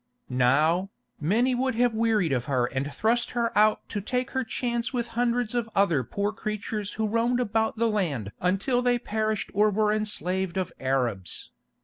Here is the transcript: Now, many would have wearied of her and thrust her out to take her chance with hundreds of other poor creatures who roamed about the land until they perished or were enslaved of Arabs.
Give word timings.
Now, 0.41 0.89
many 1.19 1.53
would 1.53 1.75
have 1.75 1.93
wearied 1.93 2.33
of 2.33 2.45
her 2.45 2.65
and 2.65 2.91
thrust 2.91 3.29
her 3.37 3.55
out 3.55 3.87
to 3.89 4.01
take 4.01 4.31
her 4.31 4.43
chance 4.43 4.91
with 4.91 5.09
hundreds 5.09 5.53
of 5.53 5.69
other 5.75 6.03
poor 6.03 6.31
creatures 6.31 6.93
who 6.93 7.07
roamed 7.07 7.39
about 7.39 7.77
the 7.77 7.87
land 7.87 8.31
until 8.41 8.81
they 8.81 8.97
perished 8.97 9.51
or 9.53 9.69
were 9.69 9.93
enslaved 9.93 10.57
of 10.57 10.73
Arabs. 10.79 11.51